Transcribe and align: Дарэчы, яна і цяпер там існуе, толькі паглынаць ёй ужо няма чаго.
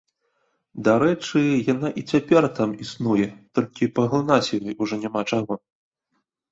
Дарэчы, 0.87 1.41
яна 1.73 1.87
і 2.03 2.05
цяпер 2.13 2.43
там 2.61 2.69
існуе, 2.87 3.27
толькі 3.59 3.93
паглынаць 4.01 4.53
ёй 4.63 4.73
ужо 4.87 4.95
няма 5.07 5.21
чаго. 5.33 5.53